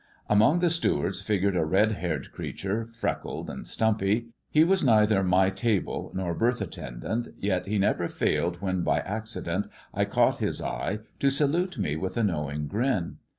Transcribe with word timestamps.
Among 0.27 0.57
the 0.61 0.71
stewards 0.71 1.21
figured 1.21 1.55
a 1.55 1.63
red 1.63 1.91
haired 1.91 2.31
creature, 2.31 2.89
freckled 2.91 3.51
and 3.51 3.67
stumpy. 3.67 4.29
He 4.49 4.63
was 4.63 4.83
neither 4.83 5.21
my 5.21 5.51
table 5.51 6.11
nor 6.15 6.33
berth 6.33 6.59
attendant, 6.59 7.27
yet 7.37 7.67
he 7.67 7.77
never 7.77 8.07
failed, 8.07 8.63
when 8.63 8.81
by 8.81 9.01
accident 9.01 9.67
I 9.93 10.05
caught 10.05 10.39
his 10.39 10.59
eye, 10.59 11.01
to 11.19 11.29
salute 11.29 11.77
me 11.77 11.97
with 11.97 12.17
a 12.17 12.23
knowing 12.23 12.65
grin. 12.65 13.17